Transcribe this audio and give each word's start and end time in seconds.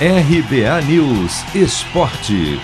RBA 0.00 0.82
News 0.88 1.54
Esporte. 1.54 2.58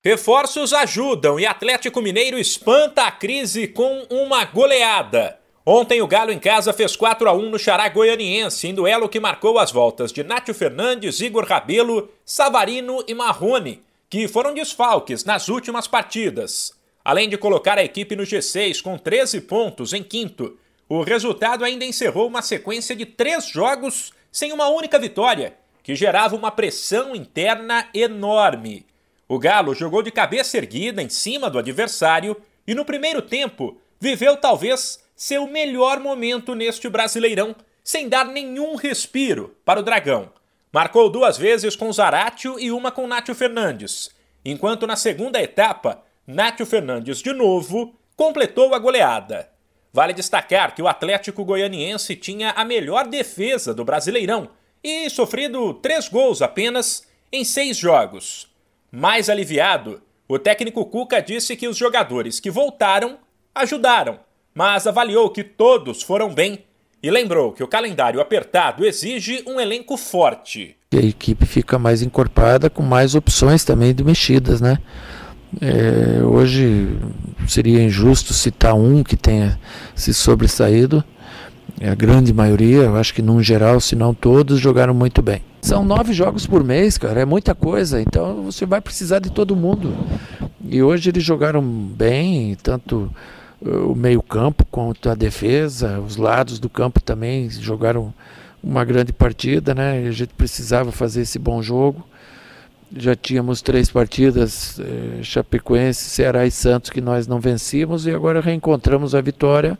Reforços 0.00 0.72
ajudam 0.72 1.40
e 1.40 1.44
Atlético 1.44 2.00
Mineiro 2.00 2.38
espanta 2.38 3.02
a 3.02 3.10
crise 3.10 3.66
com 3.66 4.06
uma 4.08 4.44
goleada. 4.44 5.40
Ontem 5.66 6.00
o 6.00 6.06
Galo 6.06 6.30
em 6.30 6.38
casa 6.38 6.72
fez 6.72 6.94
4 6.94 7.28
a 7.28 7.32
1 7.32 7.50
no 7.50 7.58
Xará 7.58 7.88
Goianiense, 7.88 8.68
em 8.68 8.74
duelo 8.74 9.08
que 9.08 9.18
marcou 9.18 9.58
as 9.58 9.72
voltas 9.72 10.12
de 10.12 10.22
Nátio 10.22 10.54
Fernandes, 10.54 11.20
Igor 11.20 11.44
Rabelo, 11.44 12.08
Savarino 12.24 13.02
e 13.08 13.12
Marrone, 13.12 13.82
que 14.08 14.28
foram 14.28 14.54
desfalques 14.54 15.24
nas 15.24 15.48
últimas 15.48 15.88
partidas. 15.88 16.72
Além 17.04 17.28
de 17.28 17.36
colocar 17.36 17.76
a 17.76 17.84
equipe 17.84 18.14
no 18.14 18.22
G6 18.22 18.80
com 18.80 18.96
13 18.96 19.40
pontos 19.40 19.92
em 19.92 20.04
quinto, 20.04 20.56
o 20.88 21.02
resultado 21.02 21.64
ainda 21.64 21.84
encerrou 21.84 22.28
uma 22.28 22.40
sequência 22.40 22.94
de 22.94 23.04
três 23.04 23.48
jogos 23.48 24.12
sem 24.34 24.52
uma 24.52 24.66
única 24.66 24.98
vitória, 24.98 25.54
que 25.80 25.94
gerava 25.94 26.34
uma 26.34 26.50
pressão 26.50 27.14
interna 27.14 27.88
enorme. 27.94 28.84
O 29.28 29.38
Galo 29.38 29.76
jogou 29.76 30.02
de 30.02 30.10
cabeça 30.10 30.56
erguida 30.56 31.00
em 31.00 31.08
cima 31.08 31.48
do 31.48 31.56
adversário 31.56 32.36
e 32.66 32.74
no 32.74 32.84
primeiro 32.84 33.22
tempo 33.22 33.80
viveu 34.00 34.36
talvez 34.36 34.98
seu 35.14 35.46
melhor 35.46 36.00
momento 36.00 36.52
neste 36.52 36.88
Brasileirão, 36.88 37.54
sem 37.84 38.08
dar 38.08 38.24
nenhum 38.24 38.74
respiro 38.74 39.56
para 39.64 39.78
o 39.78 39.84
Dragão. 39.84 40.32
Marcou 40.72 41.08
duas 41.08 41.38
vezes 41.38 41.76
com 41.76 41.92
Zaratio 41.92 42.58
e 42.58 42.72
uma 42.72 42.90
com 42.90 43.06
Nátio 43.06 43.36
Fernandes, 43.36 44.10
enquanto 44.44 44.84
na 44.84 44.96
segunda 44.96 45.40
etapa, 45.40 46.02
Nátio 46.26 46.66
Fernandes 46.66 47.18
de 47.18 47.32
novo 47.32 47.94
completou 48.16 48.74
a 48.74 48.80
goleada. 48.80 49.53
Vale 49.94 50.12
destacar 50.12 50.74
que 50.74 50.82
o 50.82 50.88
Atlético 50.88 51.44
Goianiense 51.44 52.16
tinha 52.16 52.50
a 52.50 52.64
melhor 52.64 53.06
defesa 53.06 53.72
do 53.72 53.84
Brasileirão 53.84 54.48
e 54.82 55.08
sofrido 55.08 55.72
três 55.74 56.08
gols 56.08 56.42
apenas 56.42 57.06
em 57.32 57.44
seis 57.44 57.76
jogos. 57.76 58.48
Mais 58.90 59.30
aliviado, 59.30 60.02
o 60.28 60.36
técnico 60.36 60.84
Cuca 60.86 61.22
disse 61.22 61.54
que 61.54 61.68
os 61.68 61.76
jogadores 61.76 62.40
que 62.40 62.50
voltaram 62.50 63.18
ajudaram, 63.54 64.18
mas 64.52 64.84
avaliou 64.84 65.30
que 65.30 65.44
todos 65.44 66.02
foram 66.02 66.34
bem 66.34 66.64
e 67.00 67.08
lembrou 67.08 67.52
que 67.52 67.62
o 67.62 67.68
calendário 67.68 68.20
apertado 68.20 68.84
exige 68.84 69.44
um 69.46 69.60
elenco 69.60 69.96
forte. 69.96 70.76
A 70.92 70.96
equipe 70.96 71.46
fica 71.46 71.78
mais 71.78 72.02
encorpada 72.02 72.68
com 72.68 72.82
mais 72.82 73.14
opções 73.14 73.64
também 73.64 73.94
de 73.94 74.02
mexidas, 74.02 74.60
né? 74.60 74.76
É, 75.60 76.24
hoje 76.24 76.98
seria 77.46 77.82
injusto 77.82 78.32
citar 78.32 78.74
um 78.74 79.02
que 79.02 79.16
tenha 79.16 79.58
se 79.94 80.12
sobressaído. 80.12 81.02
É 81.80 81.88
a 81.88 81.94
grande 81.94 82.32
maioria, 82.32 82.82
eu 82.82 82.96
acho 82.96 83.12
que 83.12 83.22
num 83.22 83.42
geral, 83.42 83.80
se 83.80 83.96
não 83.96 84.14
todos, 84.14 84.60
jogaram 84.60 84.94
muito 84.94 85.20
bem. 85.20 85.42
São 85.60 85.84
nove 85.84 86.12
jogos 86.12 86.46
por 86.46 86.62
mês, 86.62 86.98
cara, 86.98 87.20
é 87.20 87.24
muita 87.24 87.54
coisa, 87.54 88.00
então 88.00 88.42
você 88.42 88.66
vai 88.66 88.80
precisar 88.80 89.18
de 89.18 89.30
todo 89.30 89.56
mundo. 89.56 89.94
E 90.68 90.82
hoje 90.82 91.10
eles 91.10 91.24
jogaram 91.24 91.62
bem, 91.62 92.54
tanto 92.62 93.10
uh, 93.62 93.90
o 93.90 93.94
meio-campo 93.96 94.64
quanto 94.70 95.08
a 95.08 95.14
defesa, 95.14 96.00
os 96.00 96.16
lados 96.16 96.58
do 96.58 96.68
campo 96.68 97.00
também 97.00 97.48
jogaram 97.50 98.12
uma 98.62 98.84
grande 98.84 99.12
partida, 99.12 99.74
né? 99.74 100.06
A 100.06 100.10
gente 100.10 100.34
precisava 100.34 100.92
fazer 100.92 101.22
esse 101.22 101.38
bom 101.38 101.62
jogo 101.62 102.04
já 102.96 103.14
tínhamos 103.14 103.60
três 103.60 103.90
partidas, 103.90 104.78
eh, 104.80 105.22
Chapecoense, 105.22 106.10
Ceará 106.10 106.46
e 106.46 106.50
Santos, 106.50 106.90
que 106.90 107.00
nós 107.00 107.26
não 107.26 107.40
vencíamos, 107.40 108.06
e 108.06 108.10
agora 108.10 108.40
reencontramos 108.40 109.14
a 109.14 109.20
vitória 109.20 109.78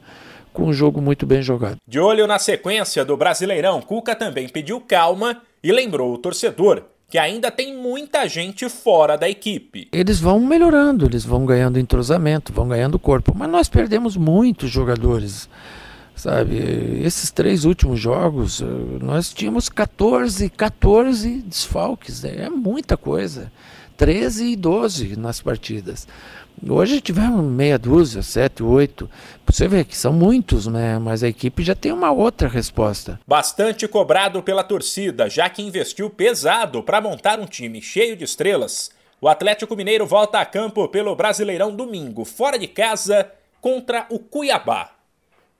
com 0.52 0.64
um 0.64 0.72
jogo 0.72 1.00
muito 1.00 1.26
bem 1.26 1.42
jogado. 1.42 1.76
De 1.86 1.98
olho 1.98 2.26
na 2.26 2.38
sequência 2.38 3.04
do 3.04 3.16
Brasileirão, 3.16 3.80
Cuca 3.82 4.14
também 4.14 4.48
pediu 4.48 4.80
calma 4.80 5.42
e 5.62 5.72
lembrou 5.72 6.12
o 6.12 6.18
torcedor 6.18 6.84
que 7.08 7.18
ainda 7.18 7.50
tem 7.50 7.76
muita 7.76 8.26
gente 8.26 8.68
fora 8.68 9.16
da 9.16 9.28
equipe. 9.28 9.88
Eles 9.92 10.18
vão 10.18 10.40
melhorando, 10.40 11.06
eles 11.06 11.24
vão 11.24 11.44
ganhando 11.44 11.78
entrosamento, 11.78 12.52
vão 12.52 12.66
ganhando 12.66 12.98
corpo, 12.98 13.32
mas 13.36 13.48
nós 13.48 13.68
perdemos 13.68 14.16
muitos 14.16 14.70
jogadores. 14.70 15.48
Sabe, 16.16 16.56
esses 17.04 17.30
três 17.30 17.64
últimos 17.64 17.98
jogos, 17.98 18.62
eh, 18.62 18.64
nós 19.00 19.32
tínhamos 19.32 19.68
14, 19.68 20.48
14 20.48 21.42
desfalques, 21.42 22.22
né? 22.22 22.44
é 22.44 22.50
muita 22.50 22.96
coisa. 22.96 23.50
13 23.96 24.52
e 24.52 24.56
12 24.56 25.16
nas 25.16 25.40
partidas. 25.40 26.06
Hoje 26.66 27.00
tivemos 27.00 27.44
meia 27.44 27.78
dúzia, 27.78 28.22
sete, 28.22 28.62
oito. 28.62 29.10
Você 29.46 29.68
vê 29.68 29.84
que 29.84 29.96
são 29.96 30.12
muitos, 30.12 30.66
né? 30.66 30.98
Mas 30.98 31.22
a 31.22 31.28
equipe 31.28 31.62
já 31.62 31.74
tem 31.74 31.92
uma 31.92 32.10
outra 32.10 32.48
resposta. 32.48 33.20
Bastante 33.26 33.86
cobrado 33.86 34.42
pela 34.42 34.64
torcida, 34.64 35.28
já 35.28 35.48
que 35.50 35.62
investiu 35.62 36.08
pesado 36.08 36.82
para 36.82 37.00
montar 37.00 37.40
um 37.40 37.46
time 37.46 37.82
cheio 37.82 38.16
de 38.16 38.24
estrelas. 38.24 38.90
O 39.20 39.28
Atlético 39.28 39.76
Mineiro 39.76 40.06
volta 40.06 40.38
a 40.38 40.46
campo 40.46 40.88
pelo 40.88 41.14
Brasileirão 41.16 41.74
domingo, 41.74 42.24
fora 42.24 42.58
de 42.58 42.68
casa, 42.68 43.30
contra 43.60 44.06
o 44.08 44.18
Cuiabá. 44.18 44.93